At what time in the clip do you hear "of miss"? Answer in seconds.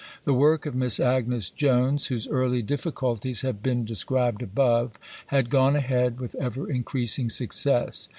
0.65-0.99